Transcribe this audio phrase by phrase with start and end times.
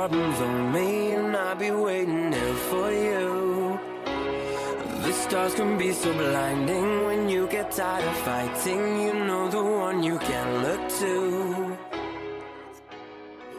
[0.00, 3.78] problems on me, and I'll be waiting there for you.
[5.04, 9.02] The stars can be so blinding when you get tired of fighting.
[9.02, 11.76] You know the one you can look to.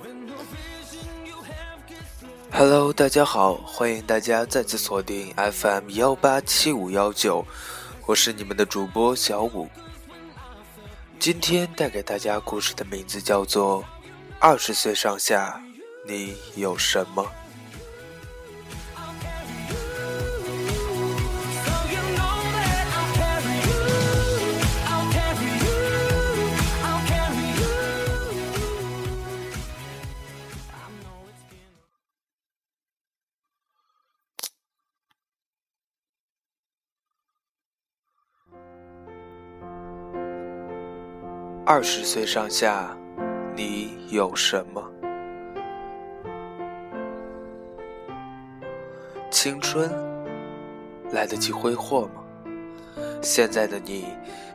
[0.00, 2.52] When the vision you have gets low.
[2.52, 7.44] Hello，大家好，欢迎大家再次锁定 FM 幺八七五幺九，
[8.06, 9.68] 我是你们的主播小五。
[11.18, 13.82] 今天带给大家故事的名字叫做
[14.38, 15.60] 《二十岁上下，
[16.08, 17.22] 你有什么？
[41.66, 42.96] 二十岁上下
[43.54, 44.97] 你有什么？
[49.40, 49.88] 青春
[51.12, 52.24] 来得及挥霍吗？
[53.22, 54.06] 现在的你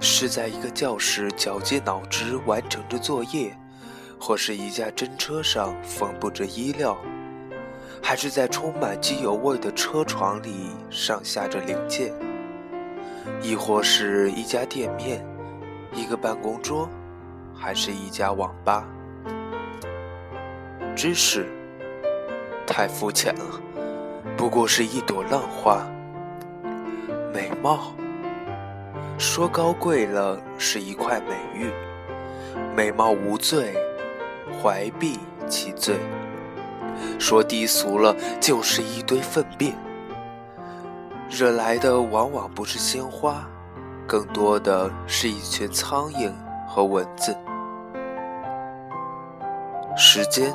[0.01, 3.57] 是在一个教室绞尽脑汁完成着作业，
[4.19, 6.97] 或是一架真车上缝补着衣料，
[8.01, 12.13] 还是在充满机油味的车床里上下着零件，
[13.41, 15.25] 亦或是一家店面、
[15.93, 16.89] 一个办公桌，
[17.55, 18.85] 还是一家网吧？
[20.93, 21.45] 知识
[22.67, 23.61] 太肤浅了，
[24.37, 25.85] 不过是一朵浪花。
[27.33, 27.93] 美貌
[29.17, 31.71] 说高贵了是一块美玉，
[32.75, 33.73] 美貌无罪，
[34.61, 35.95] 怀璧其罪；
[37.19, 39.75] 说低俗了就是一堆粪便。
[41.29, 43.47] 惹来的往往不是鲜花，
[44.05, 46.31] 更多的是一群苍蝇
[46.67, 47.35] 和蚊子。
[49.95, 50.53] 时间，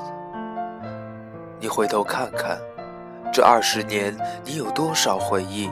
[1.58, 2.58] 你回头看看，
[3.32, 5.70] 这二十年你有多少回忆？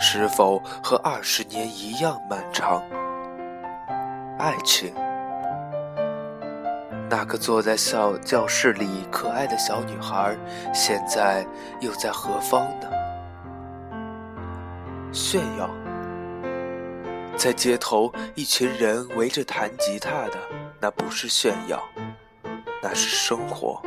[0.00, 2.82] 是否和二十年一样漫长？
[4.38, 4.94] 爱情，
[7.10, 10.36] 那个坐在小教室里可爱的小女孩，
[10.72, 11.44] 现在
[11.80, 12.88] 又在何方呢？
[15.12, 15.68] 炫耀，
[17.36, 20.38] 在街头，一群人围着弹吉他的，
[20.80, 21.82] 那不是炫耀，
[22.80, 23.82] 那是生活。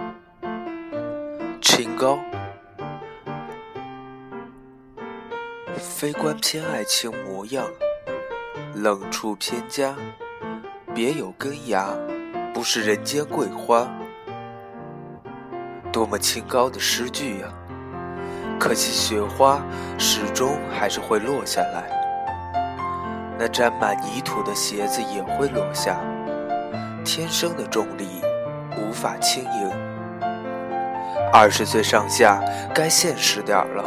[1.62, 2.19] 清高，
[5.81, 7.66] 非观偏爱卿模样，
[8.75, 9.96] 冷处偏家，
[10.94, 11.88] 别有根芽，
[12.53, 13.90] 不是人间桂花。
[15.91, 17.47] 多么清高的诗句呀！
[18.59, 19.59] 可惜雪花
[19.97, 21.90] 始终还是会落下来，
[23.40, 26.00] 那沾满泥土的鞋子也会落下。
[27.03, 28.22] 天生的重力
[28.78, 29.72] 无法轻盈。
[31.34, 32.40] 二十岁上下，
[32.72, 33.84] 该现实点儿了，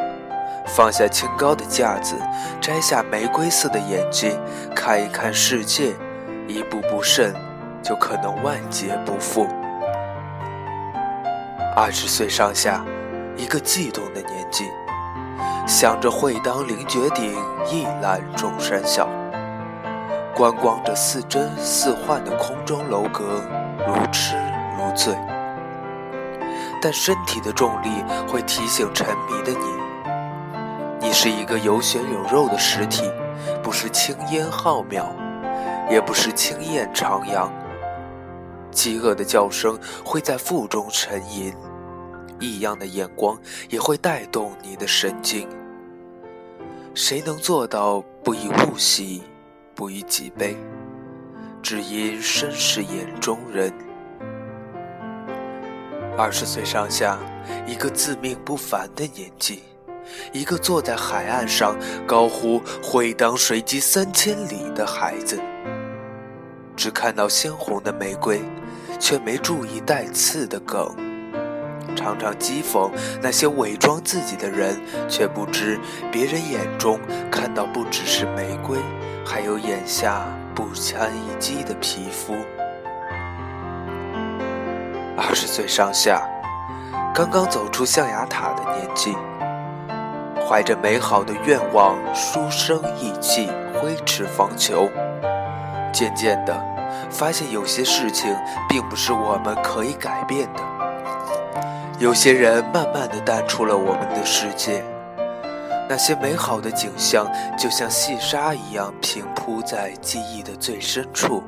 [0.66, 2.16] 放下清高的架子，
[2.60, 4.38] 摘下玫瑰色的眼睛，
[4.74, 5.94] 看一看世界，
[6.48, 7.34] 一步步慎，
[7.82, 9.46] 就可能万劫不复。
[11.76, 12.84] 二十岁上下，
[13.36, 14.64] 一个悸动的年纪，
[15.66, 17.36] 想着会当凌绝顶，
[17.70, 19.08] 一览众山小。
[20.34, 23.40] 观光着似真似幻的空中楼阁，
[23.86, 24.34] 如痴
[24.76, 25.14] 如醉。
[26.82, 29.83] 但身体的重力会提醒沉迷的，你
[31.16, 33.08] 是一个有血有肉的实体，
[33.62, 35.06] 不是青烟浩渺，
[35.88, 37.48] 也不是青雁徜徉。
[38.72, 41.54] 饥饿的叫声会在腹中沉吟，
[42.40, 43.38] 异样的眼光
[43.70, 45.48] 也会带动你的神经。
[46.94, 49.22] 谁能做到不以物喜？
[49.72, 50.56] 不以己悲，
[51.62, 53.72] 只因身是眼中人。
[56.18, 57.16] 二十岁上下，
[57.68, 59.62] 一个自命不凡的年纪，
[60.32, 65.40] 一个坐在海岸上高呼“会当水击三千里”的孩子，
[66.76, 68.40] 只看到鲜红的玫瑰，
[68.98, 70.94] 却没注意带刺的梗。
[71.96, 72.90] 常常讥讽
[73.22, 75.78] 那些伪装自己的人，却不知
[76.10, 76.98] 别人眼中
[77.30, 78.78] 看到不只是玫瑰，
[79.24, 82.34] 还有眼下不堪一击的皮肤。
[85.16, 86.28] 二十岁上下，
[87.14, 89.14] 刚刚走出象牙塔的年纪，
[90.46, 93.50] 怀着美好的愿望，书生意气，
[93.80, 94.90] 挥斥方遒。
[95.92, 96.54] 渐渐的，
[97.10, 98.36] 发现有些事情
[98.68, 100.62] 并不是我们可以改变的。
[101.98, 104.84] 有些人慢慢的淡出了我们的世界，
[105.88, 107.26] 那些美好的景象
[107.56, 111.42] 就像细沙一样平铺在记忆的最深处。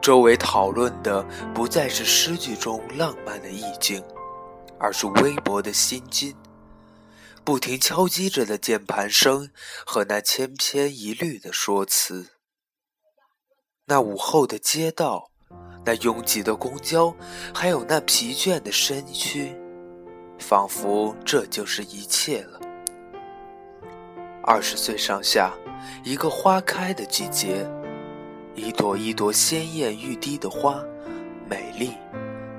[0.00, 1.22] 周围讨论的
[1.52, 4.02] 不再是诗句中浪漫的意境，
[4.78, 6.34] 而是微薄的心经，
[7.50, 9.50] 不停敲击着的键盘声
[9.84, 12.28] 和那千篇一律的说辞。
[13.86, 15.32] 那午后的街道，
[15.84, 17.12] 那拥挤的公交，
[17.52, 19.52] 还有那疲倦的身躯，
[20.38, 22.60] 仿佛这就是一切了。
[24.44, 25.52] 二十岁上下，
[26.04, 27.68] 一个花开的季节。
[28.54, 30.80] 一朵一朵鲜艳欲滴的花，
[31.48, 31.94] 美丽、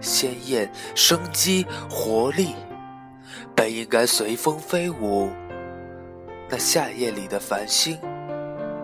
[0.02, 2.54] 鲜艳、生机、活力，
[3.56, 5.30] 本应该随风飞舞。
[6.50, 7.98] 那夏夜里的繁星，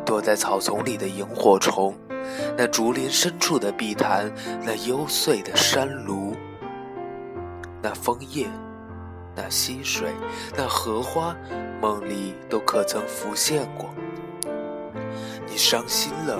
[0.06, 1.94] 躲在草丛里的萤火虫，
[2.58, 4.32] 那竹林深处的碧潭，
[4.64, 6.34] 那幽邃的山庐，
[7.82, 8.48] 那枫叶，
[9.36, 10.12] 那溪水，
[10.56, 11.36] 那荷花，
[11.82, 13.90] 梦里都可曾浮现过。
[15.50, 16.40] 你伤心了，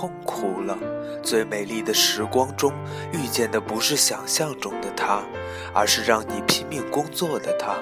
[0.00, 0.78] 痛苦了，
[1.22, 2.72] 最美丽的时光中
[3.12, 5.20] 遇见的不是想象中的他，
[5.74, 7.74] 而是让你拼命工作的他。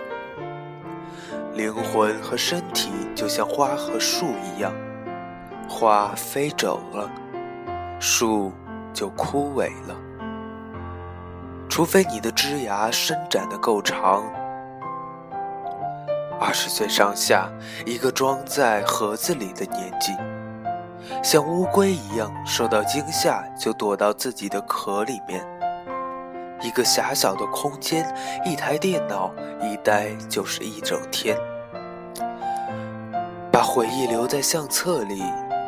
[1.54, 4.72] 灵魂和身体就像花和树一样，
[5.68, 7.08] 花飞走了，
[8.00, 8.50] 树
[8.92, 9.94] 就枯萎了。
[11.68, 14.24] 除非你的枝芽伸展的够长。
[16.40, 17.48] 二十岁上下，
[17.86, 20.12] 一个装在盒子里的年纪。
[21.22, 25.46] 像乌龟一样，受到惊吓就躲到自己的壳里面。
[26.60, 28.04] 一个狭小的空间，
[28.44, 29.32] 一台电脑，
[29.62, 31.36] 一待就是一整天。
[33.52, 35.22] 把回忆留在相册里，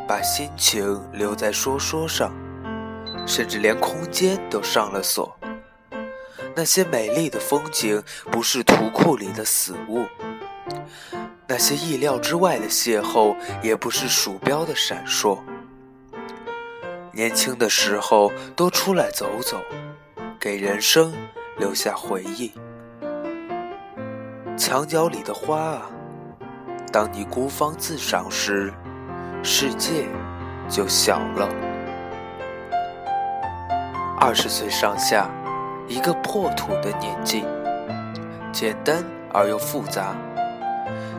[0.07, 2.33] 把心情留在说说上，
[3.25, 5.33] 甚至连空间都上了锁。
[6.55, 10.05] 那些美丽的风景，不是图库里的死物。
[11.51, 15.37] 那些意料之外的邂逅，也不是鼠标的闪烁。
[17.11, 19.59] 年轻的时候，多出来走走，
[20.39, 21.13] 给人生
[21.57, 22.53] 留下回忆。
[24.55, 25.91] 墙角里的花啊，
[26.89, 28.73] 当你孤芳自赏时，
[29.43, 30.07] 世界
[30.69, 31.49] 就小了。
[34.17, 35.29] 二十岁上下，
[35.85, 37.43] 一个破土的年纪，
[38.53, 39.03] 简单
[39.33, 40.15] 而又复杂。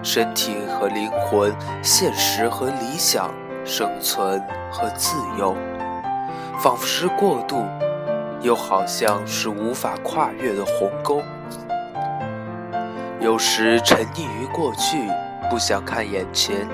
[0.03, 3.33] 身体和灵魂，现实和理想，
[3.65, 5.57] 生存和自由，
[6.59, 7.65] 仿佛是过渡，
[8.41, 11.23] 又好像是无法跨越的鸿沟。
[13.21, 15.09] 有时沉溺于过去，
[15.49, 16.67] 不想看眼前；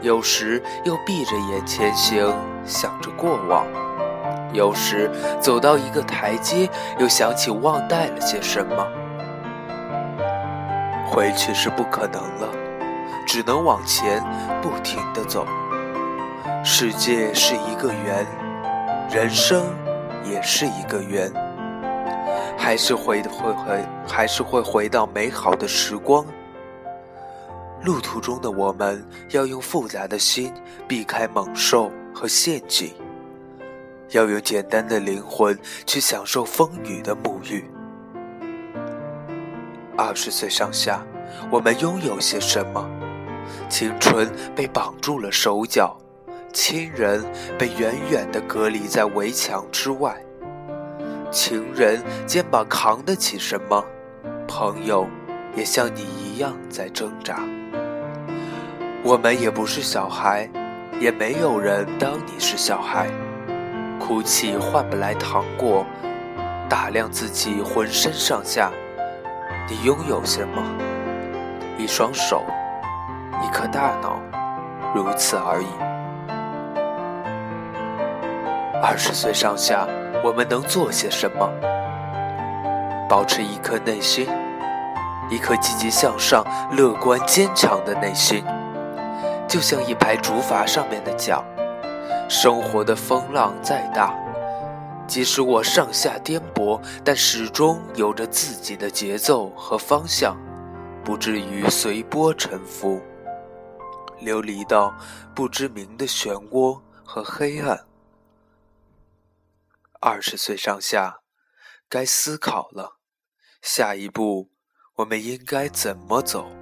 [0.00, 2.34] 有时又闭着眼前行，
[2.64, 3.64] 想着过往；
[4.52, 5.08] 有时
[5.40, 6.68] 走到一个台阶，
[6.98, 8.84] 又想起忘带了些什么。
[11.10, 12.48] 回去是不可能了，
[13.26, 14.22] 只能往前
[14.62, 15.46] 不停地走。
[16.64, 18.26] 世界是一个圆，
[19.10, 19.64] 人生
[20.24, 21.32] 也是一个圆，
[22.56, 26.24] 还是会会回，还是会回到美好的时光。
[27.82, 30.52] 路途中的我们要用复杂的心
[30.86, 32.92] 避开猛兽和陷阱，
[34.10, 37.64] 要用简单的灵魂去享受风雨的沐浴。
[39.98, 41.04] 二十岁上下，
[41.50, 42.88] 我们拥有些什么？
[43.68, 45.98] 青春被绑住了手脚，
[46.52, 47.24] 亲人
[47.58, 50.16] 被远远地隔离在围墙之外。
[51.32, 53.84] 情人肩膀扛得起什么？
[54.46, 55.04] 朋友
[55.56, 57.40] 也像你一样在挣扎。
[59.02, 60.48] 我们也不是小孩，
[61.00, 63.10] 也没有人当你是小孩。
[63.98, 65.84] 哭泣换不来糖果，
[66.68, 68.70] 打量自己浑身上下。
[69.70, 70.62] 你拥有什么？
[71.76, 72.42] 一双手，
[73.44, 74.18] 一颗大脑，
[74.94, 75.66] 如此而已。
[78.82, 79.86] 二十岁上下，
[80.24, 81.46] 我们能做些什么？
[83.10, 84.26] 保持一颗内心，
[85.28, 88.42] 一颗积极向上、乐观坚强的内心，
[89.46, 91.44] 就像一排竹筏上面的桨。
[92.26, 94.14] 生活的风浪再大。
[95.08, 100.36] 即使我上下颠簸，但始终有着自己的节奏和方向，
[101.02, 103.00] 不至于随波沉浮，
[104.20, 104.94] 流离到
[105.34, 107.86] 不知名的漩涡和黑暗。
[109.98, 111.20] 二十岁上下，
[111.88, 112.98] 该思考了，
[113.62, 114.50] 下一步
[114.96, 116.57] 我们应该怎么走？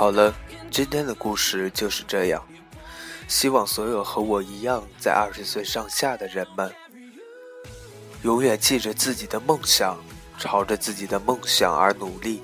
[0.00, 0.34] 好了，
[0.70, 2.42] 今天的故事就是这样。
[3.28, 6.74] 希望所有和我一样在二十岁上下的人们，
[8.22, 9.98] 永远记着自己的梦想，
[10.38, 12.40] 朝着自己的梦想而努力，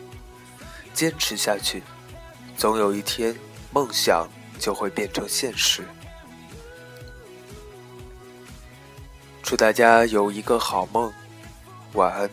[0.92, 1.82] 坚持下去，
[2.58, 3.34] 总有一天
[3.72, 5.82] 梦想就会变成现实。
[9.42, 11.10] 祝大家有一个好梦，
[11.94, 12.30] 晚安。